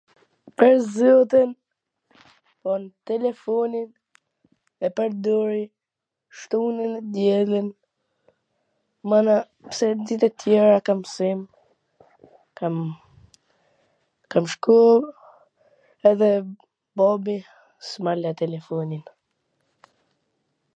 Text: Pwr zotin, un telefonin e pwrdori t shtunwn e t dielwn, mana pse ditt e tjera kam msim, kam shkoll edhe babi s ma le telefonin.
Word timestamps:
Pwr 0.59 0.75
zotin, 0.95 1.49
un 2.75 2.83
telefonin 3.09 3.89
e 4.87 4.89
pwrdori 4.99 5.59
t 5.69 5.73
shtunwn 6.43 6.79
e 6.85 6.87
t 6.93 7.01
dielwn, 7.17 7.67
mana 9.13 9.35
pse 9.69 9.87
ditt 10.05 10.25
e 10.29 10.31
tjera 10.45 10.79
kam 10.89 10.99
msim, 11.05 11.39
kam 14.29 14.45
shkoll 14.55 15.03
edhe 16.13 16.31
babi 16.97 17.37
s 17.89 17.91
ma 18.03 18.11
le 18.23 18.29
telefonin. 18.41 19.03